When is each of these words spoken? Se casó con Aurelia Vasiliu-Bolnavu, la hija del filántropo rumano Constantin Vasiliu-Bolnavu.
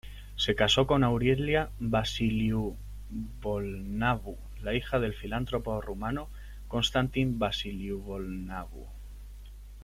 Se 0.35 0.55
casó 0.55 0.87
con 0.87 1.03
Aurelia 1.03 1.69
Vasiliu-Bolnavu, 1.79 4.35
la 4.63 4.73
hija 4.73 4.97
del 4.99 5.13
filántropo 5.13 5.79
rumano 5.79 6.27
Constantin 6.67 7.37
Vasiliu-Bolnavu. 7.37 8.87